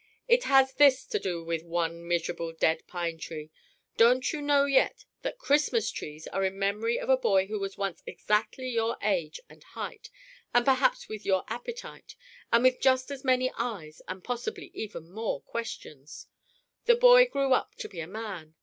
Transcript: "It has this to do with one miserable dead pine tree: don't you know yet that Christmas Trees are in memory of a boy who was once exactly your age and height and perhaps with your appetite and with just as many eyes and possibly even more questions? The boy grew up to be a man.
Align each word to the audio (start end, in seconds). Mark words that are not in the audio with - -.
"It 0.27 0.45
has 0.45 0.73
this 0.73 1.05
to 1.05 1.19
do 1.19 1.43
with 1.43 1.61
one 1.63 2.07
miserable 2.07 2.53
dead 2.53 2.87
pine 2.87 3.19
tree: 3.19 3.51
don't 3.97 4.33
you 4.33 4.41
know 4.41 4.65
yet 4.65 5.05
that 5.21 5.37
Christmas 5.37 5.91
Trees 5.91 6.25
are 6.29 6.43
in 6.43 6.57
memory 6.57 6.99
of 6.99 7.07
a 7.07 7.15
boy 7.15 7.45
who 7.45 7.59
was 7.59 7.77
once 7.77 8.01
exactly 8.07 8.69
your 8.69 8.97
age 9.03 9.39
and 9.47 9.63
height 9.63 10.09
and 10.55 10.65
perhaps 10.65 11.07
with 11.07 11.23
your 11.23 11.43
appetite 11.49 12.15
and 12.51 12.63
with 12.63 12.81
just 12.81 13.11
as 13.11 13.23
many 13.23 13.51
eyes 13.59 14.01
and 14.07 14.23
possibly 14.23 14.71
even 14.73 15.07
more 15.11 15.39
questions? 15.39 16.25
The 16.85 16.95
boy 16.95 17.27
grew 17.27 17.53
up 17.53 17.75
to 17.75 17.87
be 17.87 17.99
a 17.99 18.07
man. 18.07 18.55